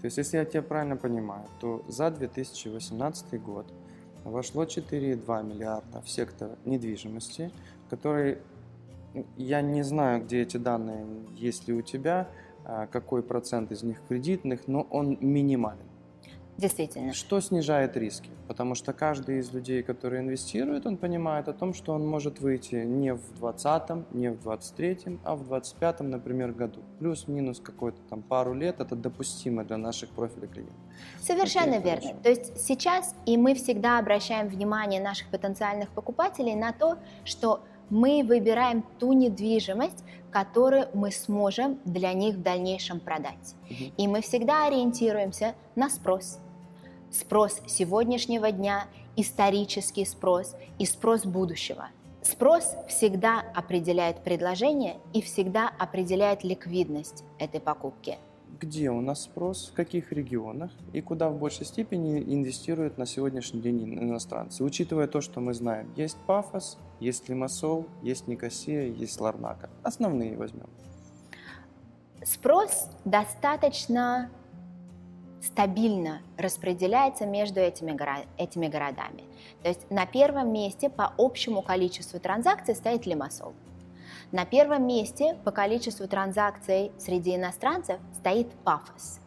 То 0.01 0.07
есть, 0.07 0.19
если 0.19 0.37
я 0.37 0.45
тебя 0.45 0.63
правильно 0.63 0.97
понимаю, 0.97 1.47
то 1.61 1.85
за 1.89 2.11
2018 2.11 3.43
год 3.43 3.73
вошло 4.25 4.65
4,2 4.65 5.43
миллиарда 5.45 6.01
в 6.03 6.09
сектор 6.09 6.51
недвижимости, 6.65 7.51
который, 7.89 8.39
я 9.37 9.63
не 9.63 9.83
знаю, 9.83 10.25
где 10.25 10.43
эти 10.43 10.57
данные, 10.57 11.07
есть 11.37 11.69
ли 11.69 11.75
у 11.75 11.83
тебя, 11.83 12.29
а, 12.65 12.87
какой 12.87 13.23
процент 13.23 13.73
из 13.73 13.83
них 13.83 14.01
кредитных, 14.09 14.67
но 14.67 14.83
он 14.91 15.17
минимален. 15.21 15.86
Действительно. 16.59 17.13
Что 17.13 17.41
снижает 17.41 17.97
риски? 17.97 18.31
Потому 18.49 18.75
что 18.75 18.93
каждый 18.93 19.41
из 19.41 19.53
людей, 19.53 19.83
который 19.83 20.21
инвестирует, 20.21 20.87
он 20.87 20.97
понимает 20.97 21.49
о 21.49 21.53
том, 21.53 21.75
что 21.75 21.93
он 21.93 22.07
может 22.07 22.41
выйти 22.41 22.77
не 22.77 23.13
в 23.13 23.21
2020, 23.41 24.15
не 24.15 24.31
в 24.31 24.43
2023, 24.43 25.19
а 25.25 25.35
в 25.35 25.47
2025, 25.47 26.01
например, 26.01 26.53
году. 26.53 26.81
Плюс-минус 26.99 27.61
какой-то 27.61 28.01
там 28.09 28.23
пару 28.23 28.55
лет, 28.55 28.81
это 28.81 28.97
допустимо 28.97 29.65
для 29.65 29.77
наших 29.77 30.11
профилей 30.11 30.49
клиентов. 30.49 30.77
Совершенно 31.21 31.79
верно. 31.79 32.01
Хорошо. 32.01 32.17
То 32.23 32.31
есть 32.31 32.61
сейчас 32.61 33.15
и 33.27 33.37
мы 33.37 33.55
всегда 33.55 33.99
обращаем 33.99 34.49
внимание 34.49 35.01
наших 35.01 35.29
потенциальных 35.29 35.91
покупателей 35.91 36.55
на 36.55 36.73
то, 36.73 36.97
что 37.25 37.61
мы 37.91 38.25
выбираем 38.25 38.83
ту 38.99 39.13
недвижимость, 39.13 40.05
которую 40.31 40.89
мы 40.95 41.13
сможем 41.13 41.79
для 41.85 42.13
них 42.15 42.37
в 42.37 42.43
дальнейшем 42.43 42.99
продать. 42.99 43.55
Угу. 43.71 43.93
И 43.97 44.09
мы 44.09 44.23
всегда 44.23 44.67
ориентируемся 44.67 45.55
на 45.77 45.89
спрос 45.89 46.41
спрос 47.11 47.61
сегодняшнего 47.67 48.53
дня, 48.53 48.85
исторический 49.17 50.05
спрос 50.05 50.55
и 50.79 50.87
спрос 50.87 51.25
будущего. 51.25 51.89
Спрос 52.23 52.75
всегда 52.89 53.45
определяет 53.55 54.25
предложение 54.25 54.97
и 55.13 55.23
всегда 55.23 55.71
определяет 55.79 56.43
ликвидность 56.43 57.23
этой 57.39 57.61
покупки. 57.61 58.19
Где 58.61 58.91
у 58.91 59.01
нас 59.01 59.23
спрос, 59.23 59.71
в 59.73 59.77
каких 59.77 60.13
регионах 60.13 60.73
и 60.93 61.01
куда 61.01 61.29
в 61.29 61.39
большей 61.39 61.67
степени 61.67 62.21
инвестируют 62.21 62.99
на 62.99 63.07
сегодняшний 63.07 63.61
день 63.61 63.95
иностранцы, 63.95 64.65
учитывая 64.65 65.07
то, 65.07 65.21
что 65.21 65.41
мы 65.41 65.55
знаем. 65.55 65.93
Есть 65.95 66.17
Пафос, 66.27 66.79
есть 66.99 67.29
Лимассол, 67.29 67.87
есть 68.03 68.27
Никосия, 68.27 68.87
есть 68.89 69.21
Ларнака. 69.21 69.71
Основные 69.83 70.37
возьмем. 70.37 70.69
Спрос 72.25 72.89
достаточно 73.05 74.31
стабильно 75.47 76.21
распределяется 76.37 77.27
между 77.27 77.61
этими, 77.61 77.97
этими 78.37 78.67
городами. 78.67 79.25
То 79.63 79.69
есть 79.69 79.91
на 79.91 80.07
первом 80.07 80.53
месте 80.53 80.91
по 80.91 81.13
общему 81.17 81.63
количеству 81.63 82.21
транзакций 82.21 82.75
стоит 82.75 83.07
Лимассол. 83.07 83.55
На 84.33 84.45
первом 84.45 84.87
месте 84.87 85.37
по 85.45 85.53
количеству 85.53 86.09
транзакций 86.09 86.93
среди 86.99 87.37
иностранцев 87.37 87.99
стоит 88.15 88.51
Пафос. 88.65 89.21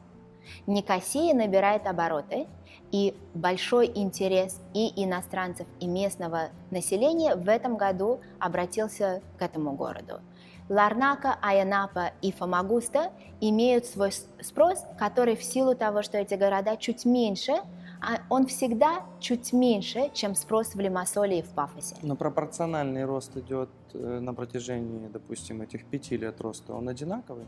Никосия 0.67 1.33
набирает 1.33 1.88
обороты, 1.88 2.47
и 2.91 3.15
большой 3.33 3.91
интерес 3.93 4.59
и 4.73 4.91
иностранцев, 5.03 5.67
и 5.79 5.88
местного 5.88 6.49
населения 6.71 7.35
в 7.35 7.47
этом 7.47 7.77
году 7.77 8.19
обратился 8.39 9.21
к 9.38 9.41
этому 9.41 9.73
городу. 9.73 10.21
Ларнака, 10.69 11.38
Аянапа 11.41 12.11
и 12.21 12.31
Фомагуста 12.31 13.11
имеют 13.41 13.85
свой 13.85 14.11
спрос, 14.11 14.85
который 14.99 15.35
в 15.35 15.43
силу 15.43 15.75
того, 15.75 16.03
что 16.03 16.17
эти 16.19 16.35
города 16.35 16.77
чуть 16.77 17.05
меньше, 17.05 17.53
а 18.01 18.19
он 18.29 18.45
всегда 18.45 19.03
чуть 19.19 19.51
меньше, 19.51 20.09
чем 20.13 20.35
спрос 20.35 20.75
в 20.75 20.79
Лимассоле 20.79 21.39
и 21.39 21.41
в 21.41 21.49
Пафосе. 21.49 21.95
Но 22.01 22.15
пропорциональный 22.15 23.03
рост 23.03 23.35
идет 23.35 23.69
э, 23.93 24.19
на 24.19 24.33
протяжении, 24.33 25.07
допустим, 25.09 25.61
этих 25.61 25.85
пяти 25.85 26.15
лет 26.15 26.39
роста, 26.39 26.73
он 26.73 26.88
одинаковый? 26.88 27.45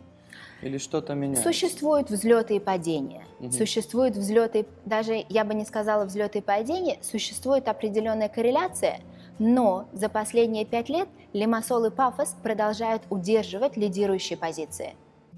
Или 0.61 0.77
что-то 0.77 1.13
меняется? 1.13 1.43
Существуют 1.43 2.10
взлеты 2.10 2.55
и 2.55 2.60
падения. 2.60 3.23
Угу. 3.39 3.51
Существуют 3.51 4.17
взлеты, 4.17 4.65
даже 4.86 5.23
я 5.29 5.45
бы 5.45 5.53
не 5.53 5.63
сказала 5.63 6.05
взлеты 6.05 6.39
и 6.39 6.41
падения, 6.41 6.97
существует 7.01 7.67
определенная 7.67 8.29
корреляция– 8.29 8.99
но 9.41 9.88
за 9.91 10.08
последние 10.08 10.65
пять 10.65 10.88
лет 10.88 11.10
Лимассол 11.34 11.86
и 11.86 11.89
Пафос 11.89 12.36
продолжают 12.43 13.01
удерживать 13.10 13.75
лидирующие 13.75 14.38
позиции. 14.38 14.93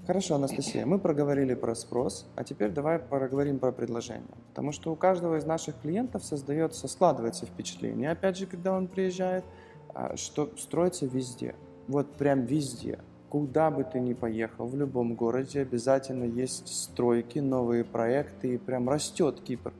Хорошо, 0.06 0.34
Анастасия, 0.34 0.84
мы 0.84 0.98
проговорили 0.98 1.54
про 1.54 1.74
спрос, 1.74 2.26
а 2.36 2.44
теперь 2.44 2.70
давай 2.70 2.98
поговорим 2.98 3.58
про 3.58 3.72
предложение. 3.72 4.28
Потому 4.50 4.72
что 4.72 4.92
у 4.92 4.96
каждого 4.96 5.36
из 5.36 5.46
наших 5.46 5.80
клиентов 5.80 6.22
создается, 6.22 6.86
складывается 6.86 7.46
впечатление, 7.46 8.10
опять 8.10 8.36
же, 8.36 8.44
когда 8.44 8.76
он 8.76 8.88
приезжает, 8.88 9.46
а, 9.94 10.18
что 10.18 10.50
строится 10.58 11.06
везде. 11.06 11.54
Вот 11.88 12.12
прям 12.16 12.44
везде. 12.44 12.98
Куда 13.30 13.70
бы 13.70 13.84
ты 13.84 14.00
ни 14.00 14.12
поехал, 14.12 14.66
в 14.66 14.76
любом 14.76 15.14
городе 15.14 15.62
обязательно 15.62 16.24
есть 16.24 16.68
стройки, 16.68 17.38
новые 17.38 17.84
проекты, 17.84 18.54
и 18.54 18.58
прям 18.58 18.90
растет 18.90 19.40
Кипр. 19.40 19.72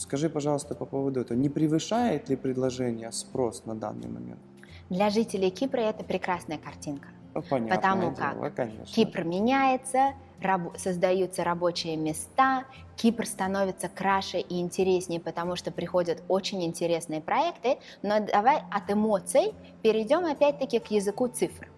Скажи, 0.00 0.30
пожалуйста, 0.30 0.74
по 0.74 0.86
поводу 0.86 1.20
этого, 1.20 1.36
не 1.36 1.50
превышает 1.50 2.30
ли 2.30 2.36
предложение 2.36 3.12
спрос 3.12 3.66
на 3.66 3.74
данный 3.74 4.08
момент? 4.08 4.40
Для 4.88 5.10
жителей 5.10 5.50
Кипра 5.50 5.80
это 5.80 6.04
прекрасная 6.04 6.56
картинка. 6.56 7.08
Понятно. 7.50 7.76
Потому 7.76 8.14
как 8.14 8.54
конечно. 8.54 8.86
Кипр 8.86 9.24
меняется, 9.24 10.14
раб- 10.40 10.76
создаются 10.78 11.44
рабочие 11.44 11.96
места, 11.96 12.64
Кипр 12.96 13.26
становится 13.26 13.88
краше 13.88 14.38
и 14.38 14.60
интереснее, 14.60 15.20
потому 15.20 15.54
что 15.54 15.70
приходят 15.70 16.22
очень 16.28 16.64
интересные 16.64 17.20
проекты. 17.20 17.76
Но 18.02 18.20
давай 18.20 18.62
от 18.70 18.90
эмоций 18.90 19.52
перейдем 19.82 20.24
опять-таки 20.24 20.78
к 20.78 20.90
языку 20.90 21.28
цифр. 21.28 21.68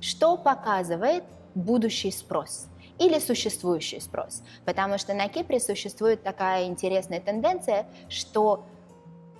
Что 0.00 0.36
показывает 0.36 1.22
будущий 1.54 2.10
спрос? 2.10 2.67
Или 2.98 3.18
существующий 3.18 4.00
спрос. 4.00 4.42
Потому 4.64 4.98
что 4.98 5.14
на 5.14 5.28
Кипре 5.28 5.60
существует 5.60 6.22
такая 6.22 6.66
интересная 6.66 7.20
тенденция, 7.20 7.86
что 8.08 8.64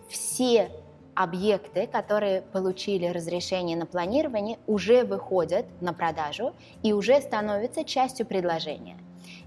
все 0.08 0.70
объекты, 1.14 1.86
которые 1.86 2.42
получили 2.42 3.06
разрешение 3.06 3.76
на 3.76 3.86
планирование, 3.86 4.58
уже 4.66 5.02
выходят 5.02 5.66
на 5.80 5.92
продажу 5.92 6.54
и 6.82 6.92
уже 6.92 7.20
становятся 7.20 7.84
частью 7.84 8.24
предложения. 8.24 8.96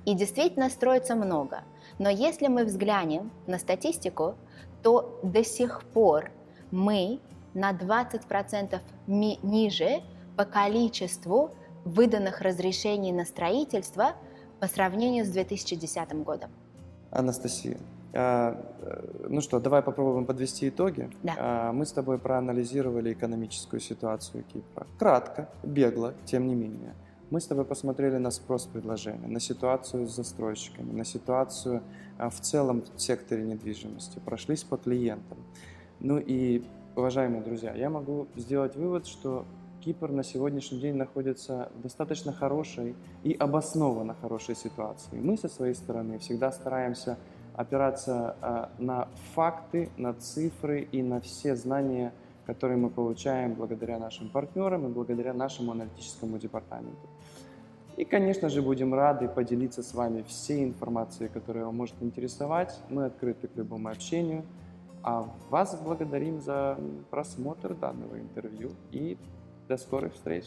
И 0.06 0.14
действительно 0.14 0.70
строится 0.70 1.16
много. 1.16 1.64
Но 1.98 2.10
если 2.10 2.48
мы 2.48 2.66
взглянем 2.66 3.32
на 3.48 3.58
статистику, 3.58 4.36
то 4.84 5.20
до 5.24 5.44
сих 5.44 5.84
пор 5.94 6.32
мы 6.72 7.20
на 7.54 7.72
20% 7.72 8.80
ми- 9.08 9.40
ниже 9.44 10.02
по 10.36 10.46
количеству 10.46 11.52
выданных 11.86 12.42
разрешений 12.42 13.12
на 13.12 13.26
строительство 13.26 14.14
по 14.60 14.68
сравнению 14.68 15.26
с 15.26 15.30
2010 15.30 16.24
годом. 16.24 16.52
Анастасия, 17.12 17.78
а, 18.14 18.62
э, 18.82 19.28
ну 19.30 19.42
что, 19.42 19.60
давай 19.60 19.82
попробуем 19.82 20.26
подвести 20.26 20.70
итоги. 20.70 21.10
Да. 21.24 21.36
А, 21.38 21.72
мы 21.72 21.86
с 21.86 21.92
тобой 21.92 22.18
проанализировали 22.18 23.14
экономическую 23.14 23.80
ситуацию 23.80 24.44
Кипра. 24.44 24.86
Кратко, 25.00 25.50
бегло, 25.64 26.14
тем 26.26 26.48
не 26.48 26.56
менее. 26.56 26.94
Мы 27.30 27.40
с 27.40 27.46
тобой 27.46 27.64
посмотрели 27.64 28.18
на 28.18 28.30
спрос 28.32 28.66
предложения, 28.66 29.28
на 29.28 29.40
ситуацию 29.40 30.06
с 30.06 30.16
застройщиками, 30.16 30.92
на 30.92 31.06
ситуацию 31.06 31.82
а, 32.18 32.30
в 32.30 32.42
целом 32.42 32.84
в 32.96 33.02
секторе 33.02 33.44
недвижимости, 33.44 34.20
прошлись 34.20 34.64
по 34.64 34.76
клиентам. 34.76 35.38
Ну 36.02 36.18
и, 36.18 36.64
уважаемые 36.96 37.42
друзья, 37.42 37.74
я 37.74 37.90
могу 37.90 38.28
сделать 38.36 38.76
вывод, 38.76 39.08
что 39.08 39.46
Кипр 39.82 40.12
на 40.12 40.24
сегодняшний 40.24 40.80
день 40.80 40.96
находится 40.96 41.72
в 41.76 41.82
достаточно 41.82 42.32
хорошей 42.32 42.96
и 43.24 43.34
обоснованно 43.34 44.16
хорошей 44.22 44.56
ситуации. 44.56 45.16
Мы 45.20 45.38
со 45.38 45.50
своей 45.50 45.74
стороны 45.74 46.20
всегда 46.20 46.52
стараемся 46.52 47.18
опираться 47.56 48.36
а, 48.42 48.72
на 48.78 49.08
факты, 49.34 49.90
на 49.98 50.14
цифры 50.14 50.82
и 50.92 51.02
на 51.02 51.20
все 51.20 51.56
знания, 51.56 52.14
которые 52.46 52.78
мы 52.78 52.92
получаем 52.92 53.56
благодаря 53.56 53.98
нашим 53.98 54.30
партнерам 54.30 54.86
и 54.86 54.90
благодаря 54.90 55.34
нашему 55.34 55.72
аналитическому 55.72 56.38
департаменту. 56.38 57.10
И, 57.98 58.06
конечно 58.06 58.50
же, 58.50 58.62
будем 58.62 58.94
рады 58.94 59.28
поделиться 59.28 59.82
с 59.82 59.94
вами 59.94 60.24
всей 60.28 60.64
информацией, 60.64 61.30
которая 61.30 61.66
вам 61.66 61.78
может 61.78 61.96
интересовать. 62.02 62.80
Мы 62.90 63.06
открыты 63.06 63.48
к 63.48 63.56
любому 63.56 63.90
общению. 63.90 64.46
А 65.04 65.28
вас 65.50 65.76
благодарим 65.84 66.40
за 66.40 66.78
просмотр 67.10 67.74
данного 67.74 68.20
интервью 68.20 68.72
и 68.92 69.18
до 69.68 69.78
скорых 69.78 70.14
встреч. 70.14 70.46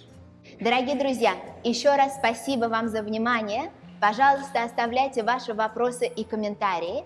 Дорогие 0.61 0.96
друзья, 0.96 1.35
еще 1.62 1.94
раз 1.94 2.16
спасибо 2.16 2.66
вам 2.66 2.88
за 2.88 3.03
внимание. 3.03 3.70
Пожалуйста, 4.00 4.64
оставляйте 4.64 5.22
ваши 5.22 5.55
вопросы 5.55 6.07
и 6.07 6.24
комментарии. 6.24 7.05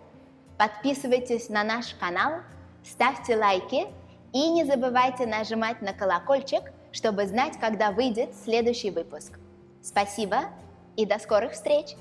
Подписывайтесь 0.56 1.48
на 1.48 1.62
наш 1.62 1.94
канал, 1.94 2.40
ставьте 2.82 3.36
лайки 3.36 3.86
и 4.32 4.50
не 4.50 4.64
забывайте 4.64 5.26
нажимать 5.26 5.80
на 5.82 5.92
колокольчик, 5.92 6.72
чтобы 6.90 7.26
знать, 7.26 7.58
когда 7.60 7.92
выйдет 7.92 8.34
следующий 8.34 8.90
выпуск. 8.90 9.38
Спасибо 9.82 10.46
и 10.96 11.06
до 11.06 11.18
скорых 11.18 11.52
встреч! 11.52 11.94